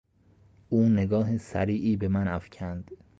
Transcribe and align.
او 0.69 0.89
نگاه 0.89 1.37
سریعی 1.37 1.97
بهمن 1.97 2.27
افکند. 2.27 2.91